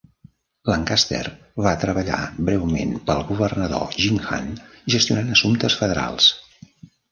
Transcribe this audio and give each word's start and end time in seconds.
Lancaster 0.69 1.19
va 1.65 1.73
treballar 1.83 2.17
breument 2.47 2.97
pel 3.11 3.21
governador 3.33 3.95
Jim 4.07 4.19
Hunt 4.25 4.51
gestionant 4.97 5.33
assumptes 5.37 5.81
federals. 5.85 6.35